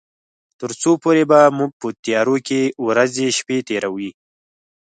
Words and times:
تر 0.59 0.71
څو 0.81 0.91
پورې 1.03 1.23
به 1.29 1.39
موږ 1.57 1.71
په 1.79 1.87
تيارو 2.03 2.37
کې 2.47 2.61
ورځې 2.87 3.27
شپې 3.37 3.57
تيروي. 3.67 4.09